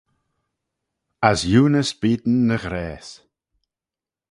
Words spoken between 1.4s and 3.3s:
eunys beayn ny ghrayse.